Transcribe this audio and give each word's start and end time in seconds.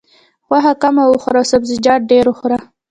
غوښه 0.47 0.73
کمه 0.81 1.03
وخوره 1.07 1.39
او 1.43 1.49
سبزیجات 1.51 2.01
ډېر 2.11 2.25
وخوره. 2.27 2.57